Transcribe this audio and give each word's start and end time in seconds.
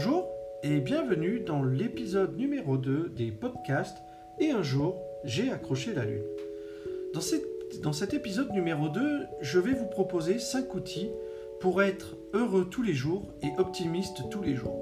Bonjour 0.00 0.28
et 0.62 0.78
bienvenue 0.78 1.40
dans 1.40 1.64
l'épisode 1.64 2.36
numéro 2.36 2.76
2 2.76 3.14
des 3.16 3.32
podcasts 3.32 3.96
Et 4.38 4.52
un 4.52 4.62
jour, 4.62 4.94
j'ai 5.24 5.50
accroché 5.50 5.92
la 5.92 6.04
lune. 6.04 6.22
Dans, 7.82 7.92
cet 7.92 8.14
épisode 8.14 8.52
numéro 8.52 8.88
2, 8.90 9.26
je 9.40 9.58
vais 9.58 9.72
vous 9.72 9.86
proposer 9.86 10.38
5 10.38 10.72
outils 10.76 11.10
pour 11.58 11.82
être 11.82 12.16
heureux 12.32 12.68
tous 12.70 12.84
les 12.84 12.92
jours 12.92 13.24
et 13.42 13.48
optimiste 13.58 14.22
tous 14.30 14.40
les 14.40 14.54
jours. 14.54 14.78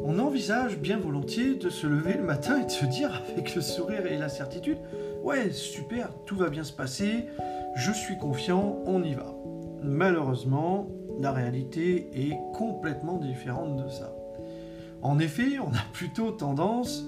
On 0.00 0.18
envisage 0.20 0.78
bien 0.78 0.96
volontiers 0.96 1.56
de 1.56 1.68
se 1.68 1.86
lever 1.86 2.14
le 2.14 2.24
matin 2.24 2.62
et 2.62 2.64
de 2.64 2.70
se 2.70 2.86
dire 2.86 3.22
avec 3.28 3.54
le 3.54 3.60
sourire 3.60 4.06
et 4.06 4.16
la 4.16 4.30
certitude 4.30 4.78
Ouais, 5.22 5.50
super, 5.50 6.08
tout 6.24 6.36
va 6.36 6.48
bien 6.48 6.64
se 6.64 6.72
passer, 6.72 7.26
je 7.76 7.92
suis 7.92 8.16
confiant, 8.16 8.82
on 8.86 9.02
y 9.02 9.12
va. 9.12 9.34
Malheureusement, 9.82 10.88
la 11.18 11.32
réalité 11.32 12.10
est 12.14 12.38
complètement 12.54 13.16
différente 13.18 13.76
de 13.76 13.88
ça. 13.88 14.14
En 15.02 15.18
effet, 15.18 15.58
on 15.58 15.70
a 15.70 15.84
plutôt 15.92 16.30
tendance 16.32 17.04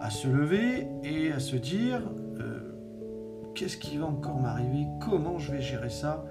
à 0.00 0.10
se 0.10 0.28
lever 0.28 0.86
et 1.02 1.32
à 1.32 1.38
se 1.38 1.56
dire 1.56 2.02
euh, 2.40 2.74
qu'est-ce 3.54 3.76
qui 3.76 3.98
va 3.98 4.06
encore 4.06 4.40
m'arriver, 4.40 4.86
comment 5.00 5.38
je 5.38 5.52
vais 5.52 5.60
gérer 5.60 5.90
ça? 5.90 6.24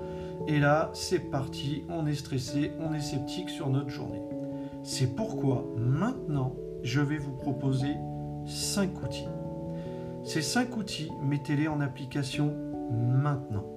Et 0.47 0.59
là, 0.59 0.89
c'est 0.93 1.31
parti, 1.31 1.83
on 1.89 2.05
est 2.05 2.15
stressé, 2.15 2.71
on 2.79 2.93
est 2.93 2.99
sceptique 2.99 3.49
sur 3.49 3.69
notre 3.69 3.89
journée. 3.89 4.21
C'est 4.83 5.15
pourquoi 5.15 5.65
maintenant, 5.77 6.53
je 6.83 7.01
vais 7.01 7.17
vous 7.17 7.31
proposer 7.31 7.95
5 8.45 9.03
outils. 9.03 9.27
Ces 10.23 10.41
5 10.41 10.75
outils, 10.77 11.11
mettez-les 11.23 11.67
en 11.67 11.81
application 11.81 12.53
maintenant. 12.91 13.72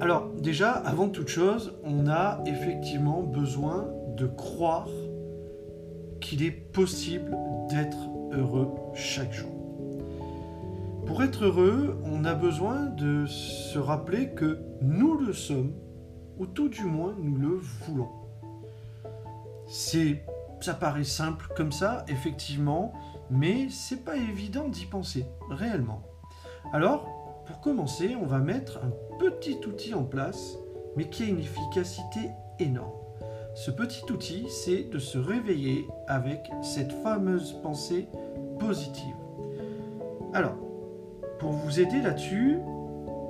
Alors 0.00 0.28
déjà, 0.38 0.72
avant 0.72 1.08
toute 1.08 1.28
chose, 1.28 1.74
on 1.82 2.06
a 2.06 2.42
effectivement 2.44 3.22
besoin 3.22 3.88
de 4.16 4.26
croire 4.26 4.88
qu'il 6.20 6.42
est 6.42 6.50
possible 6.50 7.34
d'être 7.70 7.96
heureux 8.32 8.68
chaque 8.94 9.32
jour. 9.32 9.50
Pour 11.06 11.22
être 11.22 11.44
heureux, 11.44 11.98
on 12.04 12.24
a 12.24 12.34
besoin 12.34 12.86
de 12.86 13.24
se 13.26 13.78
rappeler 13.78 14.30
que 14.30 14.58
nous 14.82 15.16
le 15.16 15.32
sommes, 15.32 15.72
ou 16.38 16.46
tout 16.46 16.68
du 16.68 16.84
moins 16.84 17.14
nous 17.18 17.36
le 17.36 17.56
voulons. 17.56 18.10
C'est, 19.66 20.24
ça 20.60 20.74
paraît 20.74 21.04
simple 21.04 21.46
comme 21.56 21.72
ça, 21.72 22.04
effectivement, 22.08 22.92
mais 23.30 23.68
c'est 23.70 24.04
pas 24.04 24.16
évident 24.16 24.68
d'y 24.68 24.84
penser 24.84 25.24
réellement. 25.48 26.02
Alors, 26.72 27.06
pour 27.46 27.60
commencer, 27.60 28.16
on 28.20 28.26
va 28.26 28.40
mettre 28.40 28.80
un 28.82 28.90
petit 29.18 29.58
outil 29.66 29.94
en 29.94 30.04
place, 30.04 30.56
mais 30.96 31.08
qui 31.08 31.24
a 31.24 31.26
une 31.26 31.40
efficacité 31.40 32.30
énorme. 32.58 32.92
Ce 33.54 33.70
petit 33.70 34.04
outil, 34.10 34.46
c'est 34.48 34.84
de 34.84 34.98
se 34.98 35.18
réveiller 35.18 35.86
avec 36.08 36.50
cette 36.62 36.92
fameuse 36.92 37.54
pensée 37.62 38.08
positive. 38.58 39.16
Alors, 40.32 40.56
pour 41.38 41.52
vous 41.52 41.80
aider 41.80 42.00
là-dessus, 42.02 42.58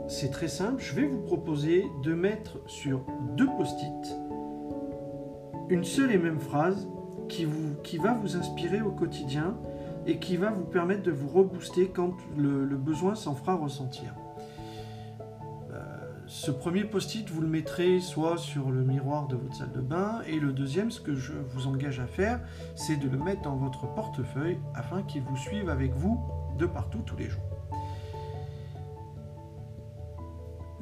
c'est 0.09 0.31
très 0.31 0.48
simple, 0.48 0.83
je 0.83 0.95
vais 0.95 1.07
vous 1.07 1.20
proposer 1.20 1.84
de 2.03 2.14
mettre 2.14 2.59
sur 2.67 3.05
deux 3.37 3.48
post-it 3.57 4.17
une 5.69 5.84
seule 5.84 6.12
et 6.12 6.19
même 6.19 6.39
phrase 6.39 6.89
qui, 7.29 7.45
va 7.97 8.14
vous 8.14 8.37
inspirer 8.37 8.83
au 8.83 8.91
quotidien 8.91 9.57
et 10.07 10.19
qui 10.19 10.37
va 10.37 10.51
vous 10.51 10.64
permettre 10.64 11.03
de 11.03 11.11
vous 11.11 11.29
rebooster 11.29 11.89
quand 11.89 12.14
le, 12.37 12.64
besoin 12.77 13.14
s'en 13.14 13.34
fera 13.34 13.57
ressentir. 13.57 14.14
Ce 16.47 16.52
premier 16.52 16.84
post-it, 16.84 17.28
vous 17.28 17.41
le 17.41 17.48
mettrez 17.48 17.98
soit 17.98 18.39
sur 18.39 18.70
le 18.70 18.84
miroir 18.84 19.27
de 19.27 19.34
votre 19.34 19.56
salle 19.56 19.72
de 19.72 19.80
bain, 19.80 20.20
et 20.28 20.39
le 20.39 20.52
deuxième, 20.52 20.92
ce 20.92 21.00
que 21.00 21.12
je 21.12 21.33
vous 21.33 21.66
engage 21.66 21.98
à 21.98 22.06
faire, 22.06 22.39
c'est 22.77 22.95
de 22.95 23.08
le 23.08 23.18
mettre 23.18 23.42
dans 23.42 23.57
votre 23.57 23.92
portefeuille 23.92 24.61
afin 24.77 25.02
qu'il 25.02 25.23
vous 25.23 25.36
suive 25.36 25.68
avec 25.68 25.92
vous 25.95 26.20
de 26.57 26.67
partout 26.67 27.01
tous 27.05 27.17
les 27.17 27.29
jours. 27.29 27.42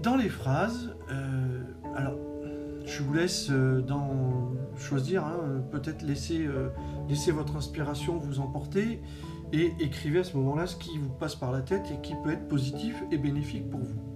Dans 0.02 0.16
les 0.16 0.28
phrases, 0.28 0.94
euh, 1.10 1.62
alors 1.96 2.18
je 2.84 3.02
vous 3.02 3.14
laisse 3.14 3.48
euh, 3.50 3.80
choisir, 4.76 5.24
hein, 5.24 5.62
peut-être 5.72 6.02
laisser, 6.02 6.44
euh, 6.46 6.68
laisser 7.08 7.32
votre 7.32 7.56
inspiration 7.56 8.18
vous 8.18 8.38
emporter 8.38 9.00
et 9.54 9.72
écrivez 9.80 10.18
à 10.18 10.24
ce 10.24 10.36
moment-là 10.36 10.66
ce 10.66 10.76
qui 10.76 10.98
vous 10.98 11.08
passe 11.08 11.36
par 11.36 11.52
la 11.52 11.62
tête 11.62 11.90
et 11.90 12.02
qui 12.02 12.12
peut 12.22 12.32
être 12.32 12.48
positif 12.48 13.02
et 13.10 13.16
bénéfique 13.16 13.70
pour 13.70 13.80
vous. 13.80 14.13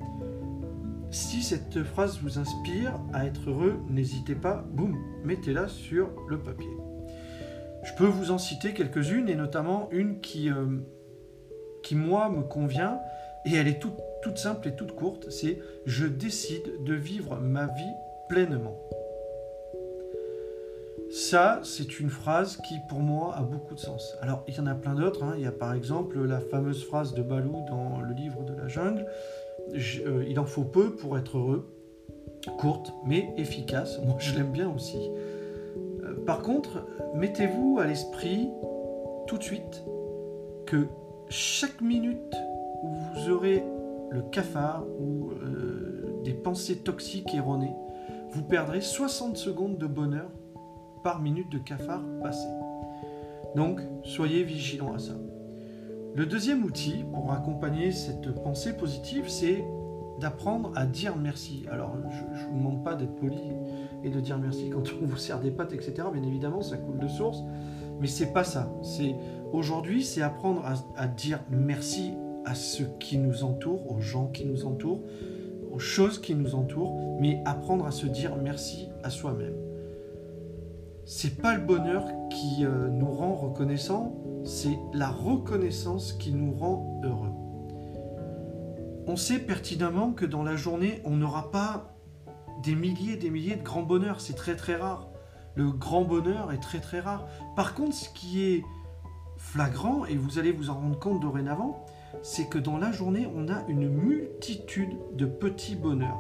Si 1.11 1.43
cette 1.43 1.83
phrase 1.85 2.19
vous 2.23 2.39
inspire 2.39 3.01
à 3.15 3.25
être 3.25 3.49
heureux, 3.49 3.77
n'hésitez 3.89 4.35
pas, 4.35 4.65
boum, 4.71 4.97
mettez-la 5.25 5.67
sur 5.67 6.11
le 6.29 6.39
papier. 6.39 6.77
Je 7.83 7.95
peux 7.95 8.07
vous 8.07 8.31
en 8.31 8.39
citer 8.39 8.75
quelques-unes 8.75 9.29
et 9.29 9.35
notamment 9.35 9.89
une 9.91 10.21
qui, 10.21 10.51
euh, 10.51 10.67
moi 11.93 12.29
me 12.29 12.43
convient 12.43 12.99
et 13.47 13.55
elle 13.55 13.69
est 13.69 13.79
toute, 13.79 13.97
toute 14.23 14.37
simple 14.37 14.69
et 14.69 14.77
toute 14.77 14.93
courte, 14.93 15.31
c'est 15.31 15.59
je 15.87 16.05
décide 16.05 16.85
de 16.85 16.93
vivre 16.93 17.37
ma 17.37 17.65
vie 17.65 17.95
pleinement. 18.29 18.79
Ça, 21.11 21.61
c'est 21.65 22.01
une 22.01 22.11
phrase 22.11 22.59
qui, 22.59 22.75
pour 22.91 23.01
moi, 23.01 23.35
a 23.35 23.43
beaucoup 23.43 23.75
de 23.75 23.81
sens. 23.81 24.15
Alors, 24.21 24.45
il 24.47 24.55
y 24.55 24.61
en 24.61 24.67
a 24.67 24.75
plein 24.75 24.95
d'autres. 24.95 25.25
Hein. 25.25 25.33
Il 25.39 25.43
y 25.43 25.47
a 25.47 25.53
par 25.53 25.73
exemple 25.73 26.23
la 26.23 26.41
fameuse 26.41 26.85
phrase 26.85 27.15
de 27.15 27.23
Balou 27.23 27.65
dans 27.67 28.03
le 28.03 28.13
livre 28.13 28.45
de 28.45 28.53
la 28.53 28.69
jungle 28.69 29.07
euh, 29.75 30.25
Il 30.29 30.39
en 30.39 30.45
faut 30.45 30.65
peu 30.65 30.95
pour 30.95 31.19
être 31.19 31.39
heureux. 31.39 31.75
Courte, 32.59 32.93
mais 33.05 33.33
efficace. 33.37 33.99
Moi, 34.07 34.17
je 34.19 34.35
l'aime 34.35 34.53
bien 34.53 34.73
aussi. 34.73 34.99
Euh, 36.03 36.15
par 36.25 36.43
contre, 36.43 36.87
mettez-vous 37.15 37.79
à 37.81 37.87
l'esprit 37.87 38.49
tout 39.27 39.39
de 39.39 39.43
suite 39.43 39.85
que 40.67 40.87
chaque 41.29 41.81
minute 41.81 42.35
où 42.83 42.89
vous 42.89 43.31
aurez 43.31 43.63
le 44.11 44.23
cafard 44.23 44.85
ou 44.99 45.31
euh, 45.31 46.21
des 46.25 46.33
pensées 46.33 46.79
toxiques 46.79 47.35
erronées, 47.35 47.75
vous 48.31 48.43
perdrez 48.43 48.81
60 48.81 49.37
secondes 49.37 49.79
de 49.79 49.87
bonheur 49.87 50.31
par 51.03 51.21
minute 51.21 51.51
de 51.51 51.59
cafard 51.59 52.03
passé. 52.23 52.47
Donc, 53.55 53.81
soyez 54.03 54.43
vigilants 54.43 54.95
à 54.95 54.99
ça. 54.99 55.15
Le 56.19 56.27
deuxième 56.27 56.65
outil 56.65 57.05
pour 57.13 57.31
accompagner 57.31 57.93
cette 57.93 58.33
pensée 58.43 58.77
positive, 58.77 59.29
c'est 59.29 59.65
d'apprendre 60.19 60.73
à 60.75 60.85
dire 60.85 61.15
merci. 61.17 61.65
Alors, 61.71 61.95
je 62.11 62.45
ne 62.45 62.51
vous 62.51 62.59
demande 62.59 62.83
pas 62.83 62.97
d'être 62.97 63.15
poli 63.15 63.39
et 64.03 64.11
de 64.11 64.19
dire 64.19 64.37
merci 64.37 64.69
quand 64.69 64.83
on 65.01 65.07
vous 65.07 65.17
sert 65.17 65.39
des 65.39 65.53
pâtes, 65.53 65.73
etc. 65.73 66.09
Bien 66.13 66.25
évidemment, 66.25 66.61
ça 66.61 66.77
coule 66.77 66.99
de 66.99 67.07
source. 67.07 67.45
Mais 68.01 68.09
c'est 68.09 68.33
pas 68.33 68.43
ça. 68.43 68.69
C'est 68.83 69.15
aujourd'hui, 69.53 70.03
c'est 70.03 70.23
apprendre 70.23 70.67
à, 70.67 70.75
à 71.01 71.07
dire 71.07 71.39
merci 71.51 72.15
à 72.45 72.57
ceux 72.57 72.89
qui 72.99 73.17
nous 73.17 73.45
entourent, 73.45 73.89
aux 73.89 74.01
gens 74.01 74.27
qui 74.27 74.45
nous 74.45 74.67
entourent, 74.67 75.05
aux 75.71 75.79
choses 75.79 76.21
qui 76.21 76.35
nous 76.35 76.57
entourent, 76.57 76.99
mais 77.21 77.41
apprendre 77.45 77.87
à 77.87 77.93
se 77.93 78.09
dire 78.09 78.35
merci 78.35 78.89
à 79.05 79.11
soi-même. 79.11 79.68
C'est 81.11 81.41
pas 81.41 81.55
le 81.55 81.63
bonheur 81.63 82.05
qui 82.29 82.67
euh, 82.67 82.89
nous 82.91 83.11
rend 83.11 83.35
reconnaissants, 83.35 84.15
c'est 84.45 84.79
la 84.93 85.09
reconnaissance 85.09 86.13
qui 86.13 86.33
nous 86.33 86.53
rend 86.53 87.01
heureux. 87.03 87.33
On 89.07 89.17
sait 89.17 89.39
pertinemment 89.39 90.13
que 90.13 90.27
dans 90.27 90.43
la 90.43 90.55
journée, 90.55 91.01
on 91.07 91.17
n'aura 91.17 91.51
pas 91.51 91.97
des 92.63 92.75
milliers 92.75 93.15
et 93.15 93.17
des 93.17 93.31
milliers 93.31 93.57
de 93.57 93.63
grands 93.63 93.85
bonheurs, 93.85 94.21
c'est 94.21 94.35
très 94.35 94.55
très 94.55 94.77
rare. 94.77 95.09
Le 95.55 95.73
grand 95.73 96.03
bonheur 96.03 96.53
est 96.53 96.61
très 96.61 96.81
très 96.81 97.01
rare. 97.01 97.27
Par 97.57 97.73
contre, 97.73 97.95
ce 97.95 98.11
qui 98.11 98.43
est 98.43 98.63
flagrant, 99.39 100.05
et 100.05 100.15
vous 100.15 100.39
allez 100.39 100.53
vous 100.53 100.69
en 100.69 100.75
rendre 100.75 100.99
compte 100.99 101.21
dorénavant, 101.21 101.87
c'est 102.21 102.51
que 102.51 102.59
dans 102.59 102.77
la 102.77 102.93
journée, 102.93 103.27
on 103.35 103.49
a 103.49 103.65
une 103.69 103.89
multitude 103.89 104.95
de 105.15 105.25
petits 105.25 105.75
bonheurs. 105.75 106.19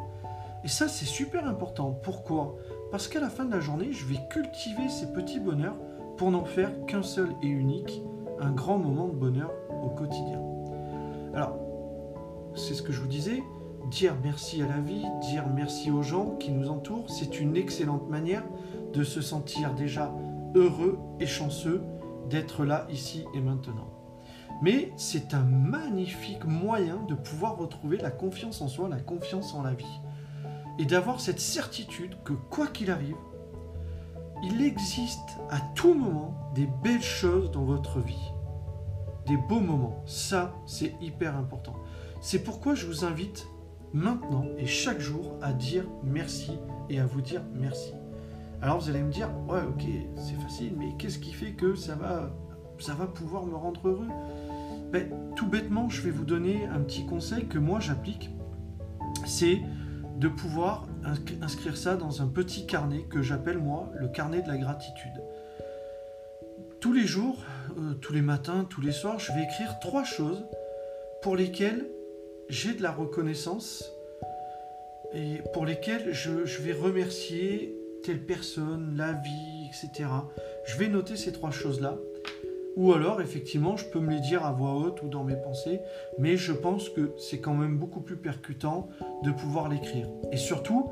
Et 0.64 0.68
ça, 0.68 0.88
c'est 0.88 1.04
super 1.04 1.46
important. 1.46 1.92
Pourquoi? 1.92 2.56
Parce 2.90 3.06
qu'à 3.06 3.20
la 3.20 3.28
fin 3.28 3.44
de 3.44 3.50
la 3.50 3.60
journée, 3.60 3.92
je 3.92 4.06
vais 4.06 4.18
cultiver 4.30 4.88
ces 4.88 5.12
petits 5.12 5.40
bonheurs 5.40 5.76
pour 6.16 6.30
n'en 6.30 6.44
faire 6.44 6.70
qu'un 6.86 7.02
seul 7.02 7.28
et 7.42 7.46
unique, 7.46 8.02
un 8.40 8.50
grand 8.50 8.78
moment 8.78 9.08
de 9.08 9.14
bonheur 9.14 9.52
au 9.84 9.90
quotidien. 9.90 10.40
Alors, 11.34 11.58
c'est 12.54 12.74
ce 12.74 12.82
que 12.82 12.92
je 12.92 13.00
vous 13.00 13.06
disais, 13.06 13.42
dire 13.90 14.14
merci 14.22 14.62
à 14.62 14.66
la 14.66 14.80
vie, 14.80 15.04
dire 15.20 15.44
merci 15.54 15.90
aux 15.90 16.02
gens 16.02 16.36
qui 16.38 16.50
nous 16.50 16.70
entourent, 16.70 17.10
c'est 17.10 17.40
une 17.40 17.56
excellente 17.56 18.08
manière 18.08 18.44
de 18.92 19.04
se 19.04 19.20
sentir 19.20 19.74
déjà 19.74 20.12
heureux 20.54 20.98
et 21.20 21.26
chanceux 21.26 21.82
d'être 22.30 22.64
là, 22.64 22.86
ici 22.90 23.24
et 23.34 23.40
maintenant. 23.40 23.88
Mais 24.62 24.92
c'est 24.96 25.34
un 25.34 25.44
magnifique 25.44 26.44
moyen 26.44 27.00
de 27.06 27.14
pouvoir 27.14 27.58
retrouver 27.58 27.98
la 27.98 28.10
confiance 28.10 28.60
en 28.60 28.68
soi, 28.68 28.88
la 28.88 28.98
confiance 28.98 29.54
en 29.54 29.62
la 29.62 29.74
vie. 29.74 30.00
Et 30.78 30.84
d'avoir 30.84 31.20
cette 31.20 31.40
certitude 31.40 32.16
que 32.24 32.32
quoi 32.32 32.66
qu'il 32.68 32.90
arrive, 32.90 33.16
il 34.42 34.62
existe 34.62 35.38
à 35.50 35.60
tout 35.74 35.94
moment 35.94 36.52
des 36.54 36.68
belles 36.82 37.02
choses 37.02 37.50
dans 37.50 37.64
votre 37.64 38.00
vie. 38.00 38.32
Des 39.26 39.36
beaux 39.36 39.60
moments. 39.60 40.02
Ça, 40.06 40.54
c'est 40.66 40.94
hyper 41.00 41.36
important. 41.36 41.74
C'est 42.20 42.42
pourquoi 42.42 42.74
je 42.74 42.86
vous 42.86 43.04
invite 43.04 43.46
maintenant 43.92 44.44
et 44.58 44.66
chaque 44.66 45.00
jour 45.00 45.36
à 45.42 45.52
dire 45.52 45.84
merci 46.04 46.52
et 46.88 47.00
à 47.00 47.06
vous 47.06 47.20
dire 47.20 47.42
merci. 47.54 47.92
Alors 48.60 48.80
vous 48.80 48.90
allez 48.90 49.02
me 49.02 49.12
dire, 49.12 49.30
ouais, 49.48 49.60
ok, 49.68 49.84
c'est 50.16 50.34
facile, 50.42 50.72
mais 50.76 50.94
qu'est-ce 50.98 51.18
qui 51.18 51.32
fait 51.32 51.52
que 51.52 51.74
ça 51.74 51.94
va, 51.94 52.30
ça 52.78 52.94
va 52.94 53.06
pouvoir 53.06 53.46
me 53.46 53.54
rendre 53.54 53.88
heureux? 53.88 54.08
Ben, 54.90 55.08
Tout 55.36 55.46
bêtement, 55.46 55.88
je 55.88 56.02
vais 56.02 56.10
vous 56.10 56.24
donner 56.24 56.66
un 56.66 56.80
petit 56.80 57.06
conseil 57.06 57.46
que 57.46 57.58
moi 57.58 57.78
j'applique. 57.78 58.30
C'est 59.24 59.62
de 60.18 60.28
pouvoir 60.28 60.86
inscrire 61.42 61.76
ça 61.76 61.96
dans 61.96 62.22
un 62.22 62.26
petit 62.26 62.66
carnet 62.66 63.04
que 63.08 63.22
j'appelle 63.22 63.58
moi 63.58 63.88
le 63.94 64.08
carnet 64.08 64.42
de 64.42 64.48
la 64.48 64.56
gratitude. 64.56 65.22
Tous 66.80 66.92
les 66.92 67.06
jours, 67.06 67.44
euh, 67.76 67.94
tous 67.94 68.12
les 68.12 68.22
matins, 68.22 68.66
tous 68.68 68.80
les 68.80 68.92
soirs, 68.92 69.18
je 69.18 69.32
vais 69.32 69.44
écrire 69.44 69.78
trois 69.80 70.04
choses 70.04 70.44
pour 71.22 71.36
lesquelles 71.36 71.86
j'ai 72.48 72.74
de 72.74 72.82
la 72.82 72.90
reconnaissance 72.90 73.92
et 75.12 75.42
pour 75.52 75.66
lesquelles 75.66 76.12
je, 76.12 76.30
vais 76.62 76.72
remercier 76.72 77.76
telle 78.04 78.24
personne, 78.24 78.94
la 78.96 79.12
vie, 79.12 79.68
etc. 79.68 80.08
Je 80.66 80.76
vais 80.78 80.88
noter 80.88 81.16
ces 81.16 81.32
trois 81.32 81.50
choses-là. 81.50 81.96
Ou 82.78 82.92
alors, 82.92 83.20
effectivement, 83.20 83.76
je 83.76 83.84
peux 83.86 83.98
me 83.98 84.08
les 84.12 84.20
dire 84.20 84.46
à 84.46 84.52
voix 84.52 84.74
haute 84.74 85.02
ou 85.02 85.08
dans 85.08 85.24
mes 85.24 85.34
pensées, 85.34 85.80
mais 86.16 86.36
je 86.36 86.52
pense 86.52 86.88
que 86.88 87.12
c'est 87.18 87.40
quand 87.40 87.54
même 87.54 87.76
beaucoup 87.76 88.00
plus 88.00 88.16
percutant 88.16 88.88
de 89.24 89.32
pouvoir 89.32 89.68
l'écrire. 89.68 90.06
Et 90.30 90.36
surtout, 90.36 90.88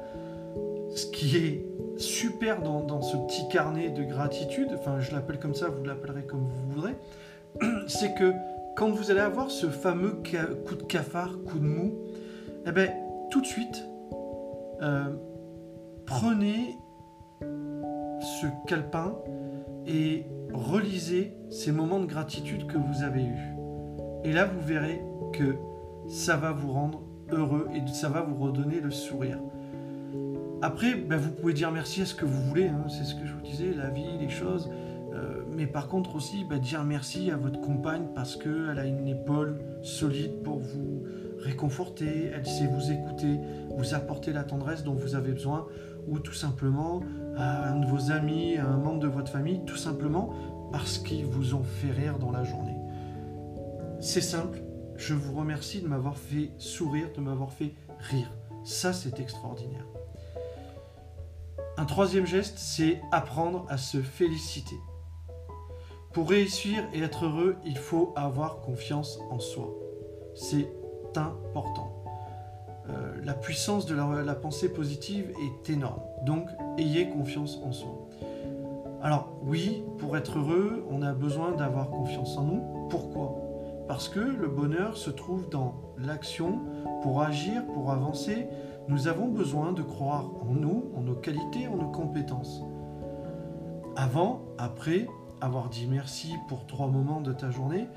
ce 0.97 1.07
qui 1.07 1.37
est 1.37 1.65
super 1.97 2.61
dans, 2.61 3.01
ce 3.03 3.17
petit 3.17 3.49
carnet 3.49 3.91
de 3.91 4.03
gratitude, 4.03 4.71
enfin 4.77 4.99
je 4.99 5.13
l'appelle 5.13 5.39
comme 5.39 5.55
ça, 5.55 5.69
vous 5.69 5.85
l'appellerez 5.85 6.25
comme 6.25 6.41
vous 6.41 6.73
voudrez, 6.73 6.97
c'est 7.87 8.15
que 8.15 8.33
quand 8.75 8.91
vous 8.91 9.13
allez 9.13 9.21
avoir 9.21 9.53
ce 9.53 9.69
fameux 9.69 10.21
coup 10.67 10.75
de 10.75 10.83
cafard, 10.83 11.39
coup 11.47 11.61
de 11.61 11.67
mou, 11.67 11.95
eh 12.67 12.73
bien 12.73 12.89
tout 13.31 13.41
de 13.41 13.47
suite, 13.47 13.85
euh, 14.83 15.15
prenez 16.05 16.77
ce 17.41 18.47
calepin 18.67 19.17
et 19.87 20.27
relisez 20.53 21.33
ces 21.51 21.73
moments 21.73 22.01
de 22.01 22.07
gratitude 22.07 22.67
que 22.67 22.79
vous 22.79 23.03
avez 23.03 23.23
eus. 23.23 23.55
Et 24.25 24.33
là, 24.33 24.45
vous 24.47 24.61
verrez 24.61 25.01
que 25.33 25.57
ça 26.09 26.37
va 26.37 26.53
vous 26.53 26.73
rendre 26.73 27.03
heureux 27.31 27.69
et 27.75 27.87
ça 27.93 28.09
va 28.09 28.23
vous 28.23 28.37
redonner 28.37 28.81
le 28.81 28.91
sourire. 28.91 29.39
Après, 30.63 30.95
ben, 30.95 31.19
vous 31.19 31.31
pouvez 31.31 31.53
dire 31.53 31.71
merci 31.71 32.03
à 32.03 32.07
ce 32.07 32.15
que 32.15 32.25
vous 32.25 32.43
voulez, 32.43 32.69
hein, 32.69 32.87
c'est 32.89 33.05
ce 33.05 33.15
que 33.15 33.27
je 33.27 33.33
vous 33.33 33.43
disais, 33.43 33.73
la 33.75 33.91
vie, 33.91 34.19
les 34.19 34.29
choses. 34.29 34.71
Euh, 35.13 35.43
mais 35.55 35.67
par 35.67 35.89
contre 35.89 36.17
aussi, 36.17 36.45
ben, 36.45 36.59
dire 36.59 36.83
merci 36.85 37.31
à 37.31 37.37
votre 37.37 37.61
compagne 37.61 38.07
parce 38.15 38.37
qu'elle 38.37 38.79
a 38.79 38.87
une 38.87 39.07
épaule 39.07 39.59
solide 39.83 40.43
pour 40.43 40.59
vous 40.59 40.96
réconforter, 41.47 42.31
elle 42.35 42.47
sait 42.47 42.67
vous 42.67 42.91
écouter, 42.91 43.39
vous 43.77 43.95
apporter 43.95 44.33
la 44.33 44.45
tendresse 44.45 44.85
dont 44.85 44.95
vous 44.95 45.15
avez 45.15 45.33
besoin, 45.33 45.67
ou 46.07 46.19
tout 46.19 46.33
simplement 46.33 47.01
à 47.37 47.71
un 47.71 47.81
de 47.81 47.87
vos 47.87 48.11
amis, 48.11 48.57
à 48.57 48.67
un 48.67 48.77
membre 48.77 49.01
de 49.01 49.09
votre 49.09 49.31
famille, 49.31 49.65
tout 49.65 49.77
simplement 49.77 50.33
parce 50.73 50.99
qu'ils 50.99 51.25
vous 51.25 51.55
ont 51.55 51.65
fait 51.65 51.91
rire 51.91 52.19
dans 52.19 52.31
la 52.31 52.45
journée. 52.45 52.77
C'est 54.01 54.21
simple, 54.21 54.59
je 54.97 55.15
vous 55.15 55.35
remercie 55.35 55.81
de 55.81 55.89
m'avoir 55.89 56.17
fait 56.17 56.51
sourire, 56.59 57.09
de 57.15 57.21
m'avoir 57.21 57.53
fait 57.53 57.75
rire. 58.11 58.31
Ça, 58.65 58.93
c'est 58.93 59.21
extraordinaire. 59.21 59.87
Un 61.79 61.85
troisième 61.85 62.27
geste, 62.27 62.59
c'est 62.59 63.01
apprendre 63.13 63.67
à 63.69 63.77
se 63.77 63.99
féliciter. 63.99 64.77
Pour 66.13 66.31
réussir 66.31 66.83
et 66.95 67.03
être 67.03 67.27
heureux, 67.27 67.57
il 67.67 67.77
faut 67.77 68.15
avoir 68.17 68.61
confiance 68.61 69.19
en 69.31 69.39
soi. 69.39 69.75
C'est 70.35 70.67
important. 71.21 71.93
Euh, 72.89 73.15
la 73.25 73.35
puissance 73.35 73.87
de 73.87 73.95
la, 73.95 74.35
pensée 74.35 74.73
positive 74.73 75.33
est 75.43 75.71
énorme. 75.71 76.01
Donc, 76.25 76.49
ayez 76.79 77.09
confiance 77.09 77.61
en 77.65 77.73
soi. 77.73 78.07
Alors, 79.03 79.33
oui, 79.43 79.83
pour 79.99 80.17
être 80.17 80.39
heureux, 80.39 80.87
on 80.91 81.03
a 81.03 81.13
besoin 81.13 81.53
d'avoir 81.53 81.91
confiance 81.91 82.37
en 82.37 82.45
nous. 82.45 82.89
Pourquoi? 82.89 83.37
Parce 83.89 84.09
que 84.09 84.21
le 84.21 84.49
bonheur 84.49 84.97
se 84.97 85.11
trouve 85.11 85.49
dans 85.49 85.75
l'action. 85.99 86.61
Pour 87.03 87.23
agir, 87.23 87.65
pour 87.67 87.91
avancer, 87.91 88.47
nous 88.89 89.09
avons 89.09 89.29
besoin 89.29 89.73
de 89.73 89.83
croire 89.83 90.31
en 90.49 90.53
nous, 90.53 90.85
en 90.97 91.03
nos 91.03 91.15
qualités, 91.15 91.69
en 91.69 91.77
nos 91.77 91.91
compétences. 91.91 92.63
Avant, 93.97 94.43
après 94.59 95.07
avoir 95.41 95.69
dit 95.69 95.87
merci 95.91 96.35
pour 96.49 96.67
trois 96.67 96.89
moments 96.89 97.21
de 97.21 97.33
ta 97.33 97.51
journée, 97.51 97.89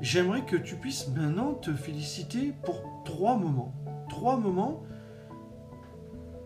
j'aimerais 0.00 0.44
que 0.44 0.56
tu 0.56 0.76
puisses 0.76 1.08
maintenant 1.08 1.54
te 1.54 1.72
féliciter 1.74 2.52
pour 2.64 2.82
trois 3.04 3.36
moments. 3.36 3.74
Trois 4.08 4.36
moments 4.36 4.82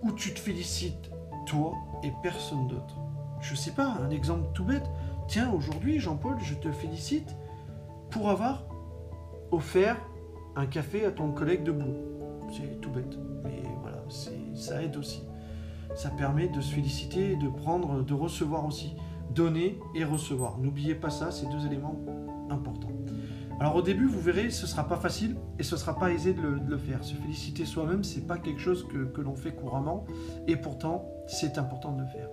où 0.02 0.12
tu 0.12 0.32
te 0.32 0.40
félicites 0.40 1.10
toi 1.46 1.74
et 2.02 2.12
personne 2.22 2.68
d'autre. 2.68 2.96
Je 3.40 3.54
sais 3.54 3.72
pas, 3.72 3.96
un 4.00 4.10
exemple 4.10 4.48
tout 4.54 4.64
bête. 4.64 4.88
Tiens, 5.28 5.50
aujourd'hui, 5.52 5.98
Jean-Paul, 5.98 6.36
je 6.42 6.54
te 6.54 6.70
félicite 6.70 7.36
pour 8.10 8.30
avoir 8.30 8.64
offert 9.50 9.96
un 10.56 10.66
café 10.66 11.04
à 11.04 11.10
ton 11.10 11.32
collègue 11.32 11.62
de 11.62 11.72
boulot. 11.72 11.96
C'est 12.52 12.80
tout 12.80 12.90
bête, 12.90 13.18
mais 13.44 13.62
voilà, 13.80 14.02
ça 14.54 14.82
aide 14.82 14.96
aussi. 14.96 15.22
Ça 15.94 16.10
permet 16.10 16.48
de 16.48 16.60
se 16.60 16.74
féliciter, 16.74 17.36
de 17.36 17.48
prendre, 17.48 18.02
de 18.02 18.14
recevoir 18.14 18.64
aussi. 18.66 18.94
Donner 19.30 19.78
et 19.94 20.04
recevoir. 20.04 20.58
N'oubliez 20.58 20.94
pas 20.94 21.10
ça, 21.10 21.30
c'est 21.30 21.48
deux 21.48 21.64
éléments 21.66 22.00
importants. 22.50 22.90
Alors 23.60 23.76
au 23.76 23.82
début, 23.82 24.06
vous 24.06 24.20
verrez, 24.20 24.48
ce 24.48 24.66
sera 24.66 24.88
pas 24.88 24.96
facile 24.96 25.36
et 25.58 25.62
ce 25.62 25.76
sera 25.76 25.98
pas 25.98 26.10
aisé 26.10 26.32
de 26.32 26.40
le, 26.40 26.78
faire. 26.78 27.04
Se 27.04 27.14
féliciter 27.14 27.66
soi-même, 27.66 28.02
c'est 28.02 28.26
pas 28.26 28.38
quelque 28.38 28.58
chose 28.60 28.86
que, 28.88 29.20
l'on 29.20 29.34
fait 29.34 29.52
couramment 29.52 30.06
et 30.48 30.56
pourtant, 30.56 31.12
c'est 31.26 31.58
important 31.58 31.92
de 31.92 32.00
le 32.00 32.06
faire. 32.06 32.30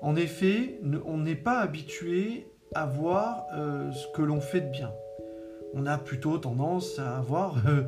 En 0.00 0.16
effet, 0.16 0.80
on 1.04 1.18
n'est 1.18 1.36
pas 1.36 1.58
habitué 1.58 2.50
à 2.74 2.86
voir 2.86 3.44
euh, 3.54 3.92
ce 3.92 4.06
que 4.16 4.22
l'on 4.22 4.40
fait 4.40 4.62
de 4.62 4.70
bien. 4.70 4.90
On 5.74 5.84
a 5.84 5.98
plutôt 5.98 6.38
tendance 6.38 6.98
à 6.98 7.20
voir 7.20 7.56
euh, 7.66 7.82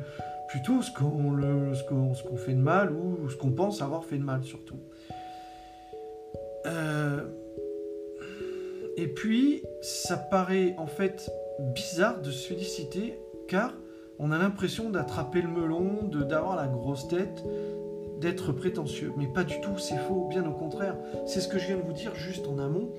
plutôt 0.47 0.83
ce 0.83 0.91
qu'on 0.91 2.35
fait 2.37 2.53
de 2.53 2.61
mal 2.61 2.91
ou 2.91 3.27
ce 3.27 3.37
qu'on 3.37 3.53
pense 3.53 3.81
avoir 3.81 4.05
fait 4.05 4.19
de 4.19 4.23
mal 4.23 4.43
surtout. 4.43 4.79
Euh, 6.67 7.25
et 8.97 9.07
puis, 9.07 9.63
ça 9.81 10.15
paraît 10.17 10.75
en 10.77 10.85
fait 10.85 11.31
bizarre 11.73 12.21
de 12.21 12.31
se 12.31 12.47
féliciter 12.47 13.19
car 13.47 13.73
on 14.19 14.31
a 14.31 14.37
l'impression 14.37 14.89
d'attraper 14.89 15.41
le 15.41 15.47
melon, 15.47 16.03
d'avoir 16.03 16.55
la 16.55 16.67
grosse 16.67 17.07
tête, 17.07 17.43
d'être 18.19 18.51
prétentieux. 18.51 19.13
Mais 19.17 19.25
pas 19.25 19.43
du 19.43 19.59
tout, 19.61 19.77
c'est 19.77 19.97
faux, 19.97 20.27
bien 20.29 20.45
au 20.45 20.53
contraire. 20.53 20.95
C'est 21.25 21.41
ce 21.41 21.47
que 21.47 21.57
je 21.57 21.67
viens 21.67 21.77
de 21.77 21.81
vous 21.81 21.93
dire 21.93 22.13
juste 22.15 22.47
en 22.47 22.59
amont. 22.59 22.89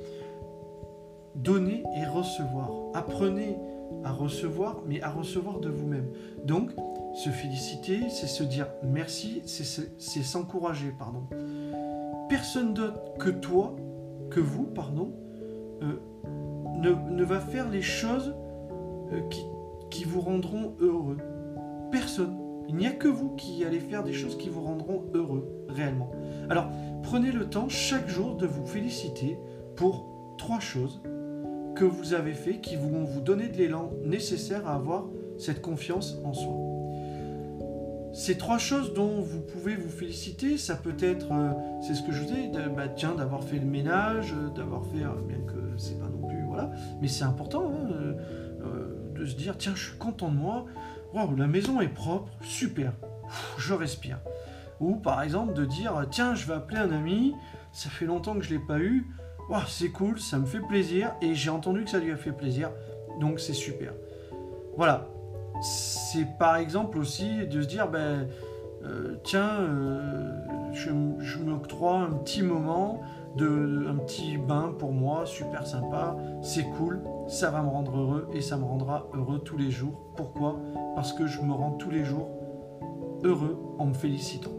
Donner 1.37 1.85
et 1.97 2.05
recevoir. 2.05 2.71
Apprenez 2.93 3.57
à 4.05 4.11
recevoir, 4.11 4.83
mais 4.87 5.01
à 5.01 5.11
recevoir 5.11 5.61
de 5.61 5.69
vous-même. 5.69 6.09
Donc, 6.45 6.71
se 7.15 7.31
féliciter, 7.31 8.11
c'est 8.11 8.27
se 8.27 8.43
dire 8.43 8.67
merci, 8.83 9.43
c'est 9.47 10.23
s'encourager, 10.23 10.93
pardon. 10.99 11.23
Personne 12.29 12.75
d'autre 12.75 13.15
que 13.19 13.31
toi, 13.31 13.77
que 14.31 14.41
vous, 14.41 14.65
pardon, 14.65 15.13
euh, 15.83 16.01
ne, 16.79 16.91
ne, 16.91 17.25
va 17.25 17.39
faire 17.39 17.69
les 17.69 17.83
choses 17.83 18.35
euh, 19.13 19.21
qui, 19.91 20.05
vous 20.05 20.21
rendront 20.21 20.75
heureux. 20.81 21.19
Personne. 21.91 22.37
Il 22.69 22.77
n'y 22.77 22.87
a 22.87 22.93
que 22.93 23.09
vous 23.09 23.31
qui 23.31 23.65
allez 23.65 23.81
faire 23.81 24.03
des 24.03 24.13
choses 24.13 24.37
qui 24.37 24.49
vous 24.49 24.63
rendront 24.63 25.05
heureux, 25.15 25.47
réellement. 25.69 26.11
Alors, 26.49 26.69
prenez 27.03 27.31
le 27.31 27.47
temps 27.47 27.69
chaque 27.69 28.09
jour 28.09 28.37
de 28.37 28.47
vous 28.47 28.67
féliciter 28.67 29.39
pour 29.77 30.35
trois 30.39 30.61
choses 30.61 31.01
que 31.75 31.85
vous 31.85 32.15
avez 32.15 32.33
fait 32.33 32.61
qui 32.61 32.77
vont 32.77 33.05
vous 33.05 33.21
donner 33.21 33.49
de 33.49 33.57
l'élan 33.57 33.91
nécessaire 34.05 34.67
à 34.67 34.75
avoir 34.75 35.07
cette 35.39 35.61
confiance 35.61 36.19
en 36.25 36.33
soi. 36.33 36.55
Ces 38.13 38.37
trois 38.37 38.59
choses 38.59 38.93
dont 38.93 39.23
vous 39.23 39.41
pouvez 39.41 39.75
vous 39.75 39.89
féliciter, 39.89 40.59
ça 40.59 40.77
peut 40.77 40.97
être, 41.01 41.33
euh, 41.33 41.53
c'est 41.81 41.95
ce 41.95 42.03
que 42.03 42.13
je 42.13 42.23
vous 42.23 42.27
dis, 42.27 42.51
bah, 42.77 42.89
tiens, 42.89 43.15
d'avoir 43.15 43.43
fait 43.43 43.59
le 43.59 43.65
ménage, 43.65 44.35
d'avoir 44.55 44.85
fait, 44.87 45.03
euh, 45.03 45.15
bien 45.27 45.39
que 45.39 45.79
c'est 45.79 45.99
pas 45.99 46.09
non 46.09 46.29
plus, 46.29 46.45
voilà, 46.47 46.71
mais 47.01 47.09
c'est 47.09 47.25
important. 47.25 47.73
Hein, 47.73 48.15
se 49.27 49.35
dire 49.35 49.57
tiens, 49.59 49.73
je 49.75 49.89
suis 49.89 49.99
content 49.99 50.29
de 50.29 50.37
moi, 50.37 50.67
waouh, 51.13 51.37
la 51.37 51.47
maison 51.47 51.81
est 51.81 51.89
propre, 51.89 52.31
super, 52.43 52.93
je 53.59 53.75
respire. 53.75 54.19
Ou 54.81 54.97
par 54.97 55.23
exemple 55.23 55.55
de 55.55 55.65
dire 55.65 56.07
tiens, 56.11 56.35
je 56.35 56.47
vais 56.47 56.55
appeler 56.55 56.79
un 56.79 56.93
ami, 56.93 57.35
ça 57.73 57.89
fait 57.89 58.07
longtemps 58.07 58.35
que 58.35 58.43
je 58.43 58.51
l'ai 58.51 58.59
pas 58.59 58.79
eu, 58.79 59.07
waouh, 59.49 59.63
c'est 59.67 59.91
cool, 59.91 60.21
ça 60.21 60.39
me 60.39 60.47
fait 60.47 60.61
plaisir. 60.61 61.15
Et 61.21 61.35
j'ai 61.35 61.51
entendu 61.51 61.85
que 61.85 61.91
ça 61.91 61.99
lui 61.99 62.11
a 62.11 62.17
fait 62.17 62.33
plaisir, 62.33 62.71
donc 63.21 63.41
c'est 63.41 63.55
super. 63.55 63.93
Voilà, 64.77 65.07
c'est 65.63 66.27
par 66.39 66.57
exemple 66.57 66.99
aussi 66.99 67.47
de 67.47 67.63
se 67.63 67.67
dire 67.67 67.89
ben 67.89 68.29
euh, 68.85 69.17
tiens, 69.23 69.61
euh, 69.61 70.33
je, 70.73 70.91
je 71.21 71.39
m'octroie 71.39 71.99
un 71.99 72.11
petit 72.11 72.43
moment 72.43 73.01
un 73.41 73.97
petit 73.97 74.37
bain 74.39 74.75
pour 74.79 74.93
moi, 74.93 75.25
super 75.27 75.67
sympa, 75.67 76.17
c'est 76.43 76.69
cool, 76.71 77.03
ça 77.27 77.51
va 77.51 77.63
me 77.63 77.69
rendre 77.69 77.97
heureux 77.97 78.29
et 78.33 78.41
ça 78.41 78.57
me 78.57 78.65
rendra 78.65 79.09
heureux 79.15 79.39
tous 79.39 79.57
les 79.57 79.71
jours. 79.71 80.13
Pourquoi? 80.17 80.59
Parce 80.95 81.13
que 81.13 81.27
je 81.27 81.41
me 81.41 81.53
rends 81.53 81.73
tous 81.73 81.91
les 81.91 82.05
jours 82.05 82.29
heureux 83.25 83.59
en 83.79 83.87
me 83.87 83.95
félicitant. 83.95 84.51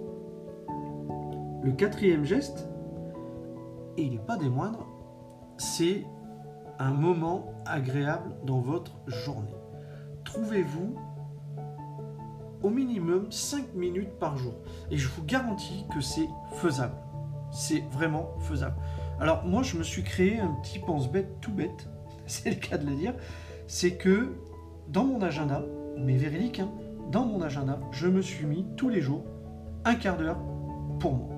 Le 1.61 1.71
quatrième 1.71 2.25
geste, 2.25 2.67
et 3.97 4.03
il 4.03 4.11
n'est 4.11 4.17
pas 4.17 4.37
des 4.37 4.49
moindres, 4.49 4.87
c'est 5.57 6.05
un 6.79 6.91
moment 6.91 7.53
agréable 7.65 8.35
dans 8.43 8.59
votre 8.59 8.93
journée. 9.07 9.55
Trouvez-vous 10.25 10.95
au 12.63 12.69
minimum 12.69 13.31
5 13.31 13.75
minutes 13.75 14.17
par 14.19 14.37
jour. 14.37 14.53
Et 14.89 14.97
je 14.97 15.09
vous 15.09 15.23
garantis 15.23 15.85
que 15.93 16.01
c'est 16.01 16.29
faisable. 16.53 16.95
C'est 17.53 17.83
vraiment 17.91 18.31
faisable. 18.39 18.75
Alors 19.19 19.45
moi, 19.45 19.61
je 19.63 19.77
me 19.77 19.83
suis 19.83 20.03
créé 20.03 20.39
un 20.39 20.51
petit 20.61 20.79
pense-bête 20.79 21.39
tout 21.39 21.53
bête, 21.53 21.87
c'est 22.25 22.49
le 22.49 22.55
cas 22.55 22.77
de 22.77 22.85
le 22.85 22.95
dire, 22.95 23.13
c'est 23.67 23.95
que 23.95 24.33
dans 24.89 25.05
mon 25.05 25.21
agenda, 25.21 25.63
mais 25.97 26.17
véridique, 26.17 26.59
hein, 26.59 26.69
dans 27.11 27.25
mon 27.25 27.41
agenda, 27.41 27.79
je 27.91 28.07
me 28.07 28.21
suis 28.21 28.45
mis 28.45 28.65
tous 28.75 28.89
les 28.89 29.01
jours 29.01 29.23
un 29.85 29.95
quart 29.95 30.17
d'heure 30.17 30.39
pour 30.99 31.13
moi. 31.13 31.29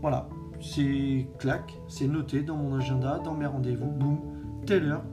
Voilà, 0.00 0.28
c'est 0.60 1.26
clac, 1.38 1.74
c'est 1.88 2.06
noté 2.06 2.42
dans 2.42 2.56
mon 2.56 2.76
agenda, 2.76 3.18
dans 3.18 3.34
mes 3.34 3.46
rendez-vous, 3.46 3.90
boum, 3.90 4.20
telle 4.66 4.84
heure, 4.86 5.04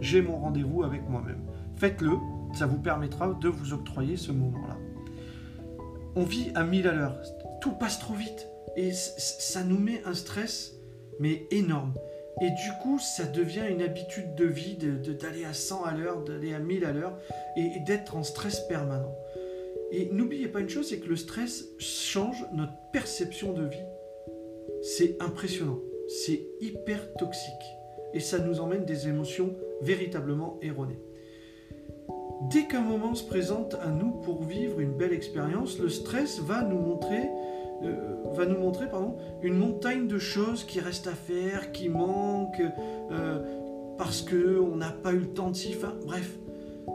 j'ai 0.00 0.22
mon 0.22 0.36
rendez-vous 0.38 0.82
avec 0.82 1.08
moi-même. 1.08 1.42
Faites-le, 1.76 2.12
ça 2.52 2.66
vous 2.66 2.78
permettra 2.78 3.32
de 3.34 3.48
vous 3.48 3.72
octroyer 3.72 4.16
ce 4.16 4.32
moment-là. 4.32 4.76
On 6.16 6.24
vit 6.24 6.50
à 6.54 6.64
1000 6.64 6.86
à 6.88 6.92
l'heure, 6.92 7.16
tout 7.60 7.72
passe 7.72 7.98
trop 7.98 8.14
vite 8.14 8.47
et 8.78 8.92
ça 8.92 9.64
nous 9.64 9.78
met 9.78 10.02
un 10.04 10.14
stress 10.14 10.76
mais 11.18 11.48
énorme. 11.50 11.94
Et 12.40 12.50
du 12.50 12.70
coup, 12.80 13.00
ça 13.00 13.24
devient 13.24 13.64
une 13.68 13.82
habitude 13.82 14.36
de 14.36 14.44
vie 14.44 14.76
d'aller 14.76 15.44
à 15.44 15.52
100 15.52 15.82
à 15.82 15.94
l'heure, 15.94 16.22
d'aller 16.22 16.54
à 16.54 16.60
1000 16.60 16.84
à 16.84 16.92
l'heure 16.92 17.18
et, 17.56 17.80
d'être 17.80 18.16
en 18.16 18.22
stress 18.22 18.60
permanent. 18.68 19.12
Et 19.90 20.08
n'oubliez 20.12 20.46
pas 20.46 20.60
une 20.60 20.68
chose, 20.68 20.88
c'est 20.88 21.00
que 21.00 21.08
le 21.08 21.16
stress 21.16 21.64
change 21.78 22.46
notre 22.52 22.74
perception 22.92 23.52
de 23.52 23.64
vie. 23.64 23.84
C'est 24.80 25.20
impressionnant, 25.20 25.80
c'est 26.06 26.46
hyper 26.60 27.12
toxique 27.14 27.52
et 28.14 28.20
ça 28.20 28.38
nous 28.38 28.60
emmène 28.60 28.84
des 28.84 29.08
émotions 29.08 29.56
véritablement 29.82 30.56
erronées. 30.62 31.00
Dès 32.52 32.68
qu'un 32.68 32.82
moment 32.82 33.16
se 33.16 33.24
présente 33.24 33.74
à 33.74 33.88
nous 33.88 34.12
pour 34.12 34.44
vivre 34.44 34.78
une 34.78 34.92
belle 34.92 35.12
expérience, 35.12 35.80
le 35.80 35.88
stress 35.88 36.38
va 36.38 36.62
nous 36.62 36.78
montrer 36.78 37.28
euh, 37.82 38.16
va 38.32 38.46
nous 38.46 38.58
montrer 38.58 38.88
pardon, 38.88 39.16
une 39.42 39.56
montagne 39.56 40.06
de 40.06 40.18
choses 40.18 40.64
qui 40.64 40.80
restent 40.80 41.06
à 41.06 41.14
faire, 41.14 41.72
qui 41.72 41.88
manquent, 41.88 42.62
euh, 43.10 43.42
parce 43.96 44.22
qu'on 44.22 44.76
n'a 44.76 44.90
pas 44.90 45.12
eu 45.12 45.18
le 45.18 45.28
temps 45.28 45.50
de 45.50 45.56
s'y 45.56 45.72
faire. 45.72 45.94
Bref. 46.04 46.38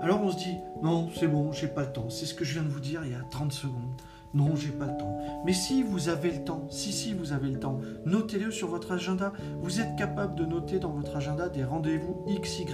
Alors 0.01 0.21
on 0.21 0.31
se 0.31 0.37
dit, 0.37 0.57
non, 0.81 1.09
c'est 1.15 1.27
bon, 1.27 1.51
j'ai 1.51 1.67
pas 1.67 1.81
le 1.81 1.91
temps. 1.91 2.09
C'est 2.09 2.25
ce 2.25 2.33
que 2.33 2.43
je 2.43 2.53
viens 2.53 2.63
de 2.63 2.69
vous 2.69 2.79
dire 2.79 3.01
il 3.05 3.11
y 3.11 3.15
a 3.15 3.23
30 3.29 3.51
secondes. 3.51 3.93
Non, 4.33 4.55
j'ai 4.55 4.69
pas 4.69 4.87
le 4.87 4.97
temps. 4.97 5.19
Mais 5.45 5.53
si 5.53 5.83
vous 5.83 6.09
avez 6.09 6.31
le 6.31 6.43
temps, 6.43 6.65
si, 6.71 6.91
si, 6.91 7.13
vous 7.13 7.33
avez 7.33 7.49
le 7.49 7.59
temps, 7.59 7.79
notez-le 8.05 8.49
sur 8.49 8.67
votre 8.67 8.91
agenda. 8.91 9.31
Vous 9.59 9.79
êtes 9.79 9.95
capable 9.95 10.33
de 10.33 10.45
noter 10.45 10.79
dans 10.79 10.89
votre 10.89 11.15
agenda 11.15 11.49
des 11.49 11.63
rendez-vous 11.63 12.25
XY. 12.27 12.65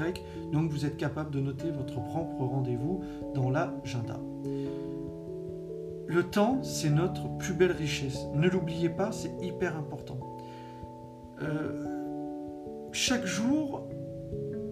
Donc 0.53 0.71
vous 0.71 0.85
êtes 0.85 0.95
capable 0.95 1.31
de 1.31 1.41
noter 1.41 1.69
votre 1.69 2.01
propre 2.01 2.45
rendez-vous 2.45 3.03
dans 3.35 3.49
l'agenda. 3.49 4.17
Le 6.09 6.23
temps, 6.23 6.63
c'est 6.63 6.89
notre 6.89 7.27
plus 7.37 7.53
belle 7.53 7.71
richesse. 7.71 8.25
Ne 8.33 8.49
l'oubliez 8.49 8.89
pas, 8.89 9.11
c'est 9.11 9.31
hyper 9.43 9.77
important. 9.77 10.19
Euh, 11.43 11.85
chaque 12.91 13.27
jour, 13.27 13.87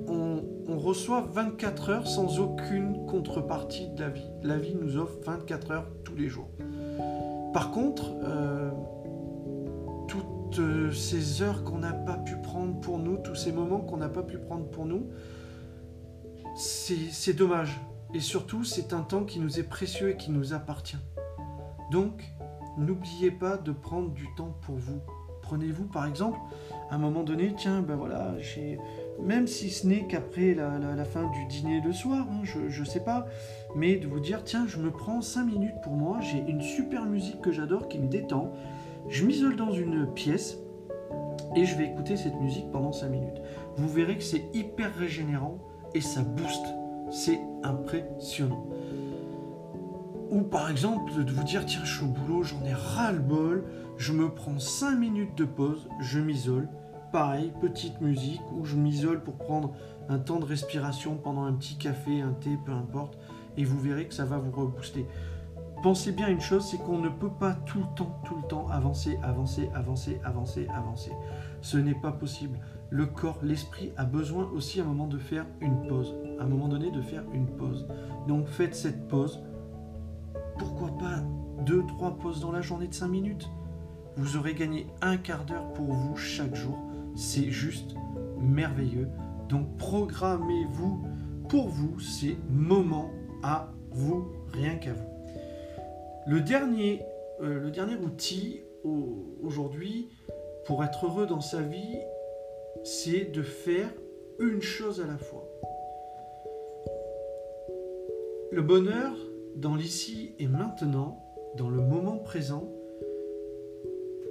on, 0.07 0.41
reçoit 0.79 1.21
24 1.21 1.89
heures 1.89 2.07
sans 2.07 2.39
aucune 2.39 3.05
contrepartie 3.05 3.89
de 3.89 4.01
la 4.01 4.09
vie. 4.09 4.27
La 4.41 4.57
vie 4.57 4.73
nous 4.73 4.97
offre 4.97 5.19
24 5.25 5.71
heures 5.71 5.87
tous 6.03 6.15
les 6.15 6.27
jours. 6.27 6.49
Par 7.53 7.69
contre, 7.69 8.15
euh, 8.23 8.71
toutes 10.07 10.91
ces 10.91 11.43
heures 11.43 11.63
qu'on 11.63 11.77
n'a 11.77 11.93
pas 11.93 12.17
pu 12.17 12.35
prendre 12.37 12.79
pour 12.79 12.97
nous, 12.97 13.17
tous 13.17 13.35
ces 13.35 13.51
moments 13.51 13.81
qu'on 13.81 13.97
n'a 13.97 14.09
pas 14.09 14.23
pu 14.23 14.39
prendre 14.39 14.65
pour 14.65 14.85
nous, 14.85 15.07
c'est 16.55 17.33
dommage. 17.33 17.79
Et 18.15 18.21
surtout, 18.21 18.63
c'est 18.63 18.91
un 18.93 19.01
temps 19.01 19.23
qui 19.23 19.39
nous 19.39 19.59
est 19.59 19.69
précieux 19.69 20.09
et 20.09 20.17
qui 20.17 20.31
nous 20.31 20.53
appartient. 20.53 20.97
Donc, 21.91 22.23
n'oubliez 22.77 23.31
pas 23.31 23.57
de 23.57 23.71
prendre 23.71 24.09
du 24.11 24.27
temps 24.35 24.55
pour 24.61 24.75
vous. 24.75 24.99
Prenez-vous 25.41 25.85
par 25.85 26.05
exemple, 26.05 26.37
à 26.89 26.95
un 26.95 26.97
moment 26.97 27.23
donné, 27.23 27.53
tiens, 27.55 27.81
ben 27.81 27.95
voilà, 27.95 28.35
même 29.21 29.47
si 29.47 29.69
ce 29.69 29.87
n'est 29.87 30.05
qu'après 30.05 30.53
la, 30.53 31.05
fin 31.05 31.29
du 31.31 31.45
dîner 31.45 31.79
le 31.79 31.93
soir, 31.93 32.27
hein, 32.29 32.41
je 32.43 32.79
ne 32.79 32.85
sais 32.85 32.99
pas, 32.99 33.25
mais 33.75 33.95
de 33.95 34.07
vous 34.07 34.19
dire, 34.19 34.43
tiens, 34.43 34.65
je 34.67 34.77
me 34.77 34.91
prends 34.91 35.21
5 35.21 35.45
minutes 35.45 35.79
pour 35.81 35.93
moi, 35.93 36.19
j'ai 36.19 36.39
une 36.39 36.61
super 36.61 37.05
musique 37.05 37.39
que 37.41 37.51
j'adore 37.53 37.87
qui 37.87 37.97
me 37.97 38.07
détend, 38.07 38.51
je 39.07 39.25
m'isole 39.25 39.55
dans 39.55 39.71
une 39.71 40.05
pièce 40.13 40.57
et 41.55 41.65
je 41.65 41.77
vais 41.77 41.85
écouter 41.85 42.17
cette 42.17 42.39
musique 42.41 42.69
pendant 42.71 42.91
5 42.91 43.07
minutes. 43.09 43.41
Vous 43.77 43.87
verrez 43.87 44.17
que 44.17 44.23
c'est 44.23 44.43
hyper 44.53 44.93
régénérant 44.95 45.59
et 45.93 46.01
ça 46.01 46.21
booste. 46.21 46.65
C'est 47.09 47.39
impressionnant. 47.63 48.67
Ou 50.29 50.41
par 50.41 50.69
exemple 50.69 51.23
de 51.23 51.31
vous 51.31 51.43
dire 51.43 51.65
tiens 51.65 51.81
je 51.83 51.95
suis 51.95 52.05
au 52.05 52.09
boulot, 52.09 52.43
j'en 52.43 52.63
ai 52.65 52.73
ras 52.73 53.11
le 53.11 53.19
bol, 53.19 53.63
je 53.97 54.11
me 54.11 54.29
prends 54.29 54.59
5 54.59 54.95
minutes 54.95 55.37
de 55.37 55.45
pause, 55.45 55.87
je 56.01 56.19
m'isole. 56.19 56.67
Pareil, 57.11 57.53
petite 57.61 58.01
musique, 58.01 58.41
ou 58.51 58.65
je 58.65 58.75
m'isole 58.75 59.23
pour 59.23 59.37
prendre 59.37 59.73
un 60.09 60.19
temps 60.19 60.39
de 60.39 60.45
respiration 60.45 61.15
pendant 61.15 61.43
un 61.43 61.53
petit 61.53 61.77
café, 61.77 62.21
un 62.21 62.33
thé, 62.33 62.57
peu 62.65 62.73
importe, 62.73 63.17
et 63.55 63.63
vous 63.63 63.79
verrez 63.79 64.07
que 64.07 64.13
ça 64.13 64.25
va 64.25 64.37
vous 64.37 64.51
rebooster. 64.51 65.05
Pensez 65.83 66.11
bien 66.11 66.27
une 66.27 66.41
chose, 66.41 66.65
c'est 66.65 66.77
qu'on 66.77 66.97
ne 66.97 67.09
peut 67.09 67.29
pas 67.29 67.53
tout 67.53 67.79
le 67.79 67.95
temps, 67.95 68.19
tout 68.25 68.35
le 68.35 68.47
temps 68.47 68.67
avancer, 68.69 69.19
avancer, 69.23 69.69
avancer, 69.73 70.19
avancer, 70.23 70.67
avancer. 70.75 71.11
Ce 71.61 71.77
n'est 71.77 71.95
pas 71.95 72.11
possible. 72.11 72.59
Le 72.89 73.05
corps, 73.05 73.39
l'esprit 73.43 73.91
a 73.95 74.03
besoin 74.03 74.49
aussi 74.55 74.79
à 74.79 74.83
un 74.83 74.87
moment 74.87 75.07
de 75.07 75.19
faire 75.19 75.45
une 75.61 75.87
pause. 75.87 76.15
À 76.39 76.43
un 76.43 76.47
moment 76.47 76.67
donné 76.67 76.89
de 76.89 77.01
faire 77.01 77.23
une 77.31 77.45
pause. 77.45 77.87
Donc 78.27 78.47
faites 78.47 78.75
cette 78.75 79.07
pause, 79.07 79.39
pourquoi 80.57 80.89
pas 80.97 81.23
deux, 81.65 81.85
trois 81.85 82.17
pauses 82.17 82.39
dans 82.39 82.51
la 82.51 82.61
journée 82.61 82.87
de 82.87 82.93
5 82.93 83.07
minutes? 83.07 83.49
Vous 84.15 84.37
aurez 84.37 84.53
gagné 84.53 84.87
un 85.01 85.17
quart 85.17 85.45
d'heure 85.45 85.71
pour 85.73 85.85
vous 85.85 86.15
chaque 86.17 86.55
jour. 86.55 86.77
C'est 87.15 87.49
juste 87.51 87.95
merveilleux. 88.39 89.09
Donc 89.49 89.77
programmez-vous 89.77 91.03
pour 91.49 91.69
vous 91.69 91.99
ces 91.99 92.37
moments 92.49 93.11
à 93.43 93.71
vous, 93.91 94.27
rien 94.53 94.75
qu'à 94.75 94.93
vous. 94.93 95.09
Le 96.25 96.41
dernier, 96.41 97.03
euh, 97.41 97.59
le 97.59 97.71
dernier 97.71 97.95
outil 97.95 98.61
aujourd'hui 99.41 100.09
pour 100.65 100.83
être 100.83 101.05
heureux 101.05 101.25
dans 101.25 101.41
sa 101.41 101.61
vie, 101.61 101.97
c'est 102.83 103.31
de 103.31 103.41
faire 103.41 103.89
une 104.39 104.61
chose 104.61 105.01
à 105.01 105.07
la 105.07 105.17
fois. 105.17 105.47
Le 108.51 108.61
bonheur, 108.61 109.15
dans 109.57 109.75
l'ici 109.75 110.33
et 110.39 110.47
maintenant, 110.47 111.23
dans 111.55 111.69
le 111.69 111.81
moment 111.81 112.17
présent, 112.17 112.69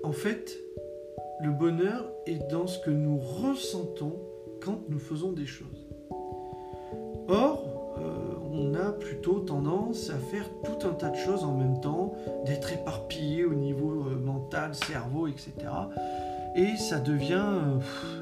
en 0.04 0.12
fait, 0.12 0.58
le 1.40 1.50
bonheur 1.50 2.08
est 2.26 2.48
dans 2.50 2.66
ce 2.66 2.78
que 2.78 2.90
nous 2.90 3.18
ressentons 3.18 4.20
quand 4.62 4.80
nous 4.88 4.98
faisons 4.98 5.32
des 5.32 5.46
choses. 5.46 5.88
Or, 7.28 7.96
euh, 7.98 8.34
on 8.52 8.74
a 8.74 8.92
plutôt 8.92 9.40
tendance 9.40 10.10
à 10.10 10.18
faire 10.18 10.48
tout 10.62 10.86
un 10.86 10.92
tas 10.92 11.10
de 11.10 11.16
choses 11.16 11.42
en 11.42 11.56
même 11.56 11.80
temps, 11.80 12.14
d'être 12.44 12.72
éparpillé 12.72 13.44
au 13.44 13.54
niveau 13.54 14.04
euh, 14.06 14.16
mental, 14.16 14.74
cerveau, 14.74 15.26
etc. 15.26 15.52
Et 16.54 16.76
ça 16.76 17.00
devient, 17.00 17.52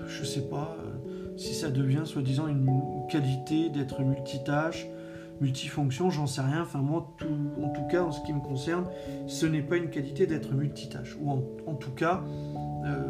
je 0.06 0.25
je 0.25 0.25
sais 0.25 0.49
pas, 0.49 0.76
euh, 0.80 1.37
si 1.37 1.52
ça 1.54 1.70
devient 1.70 2.02
soi-disant 2.04 2.49
une 2.49 3.06
qualité 3.11 3.68
d'être 3.68 4.00
multitâche, 4.00 4.88
multifonction, 5.40 6.10
j'en 6.10 6.26
sais 6.26 6.40
rien. 6.40 6.62
Enfin, 6.62 6.80
moi, 6.80 7.14
en 7.62 7.68
tout 7.68 7.86
cas, 7.90 8.02
en 8.02 8.12
ce 8.12 8.22
qui 8.22 8.32
me 8.32 8.40
concerne, 8.40 8.86
ce 9.26 9.46
n'est 9.46 9.62
pas 9.62 9.76
une 9.76 9.90
qualité 9.90 10.26
d'être 10.26 10.52
multitâche. 10.52 11.16
Ou 11.20 11.30
en, 11.30 11.74
tout 11.74 11.92
cas, 11.92 12.22
euh, 12.86 13.08